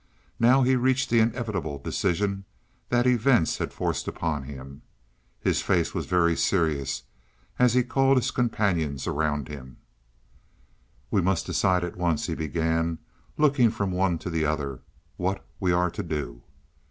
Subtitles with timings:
[0.39, 2.43] Now he reached the inevitable decision
[2.89, 4.81] that events had forced upon him.
[5.41, 7.03] His face was very serious
[7.59, 9.77] as he called his companions around him.
[11.11, 12.97] "We must decide at once," he began,
[13.37, 14.79] looking from one to the other,
[15.17, 16.41] "what we are to do.